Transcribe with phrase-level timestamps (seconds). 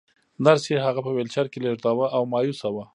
[0.45, 2.85] نرسې هغه په ويلچر کې لېږداوه او مايوسه وه.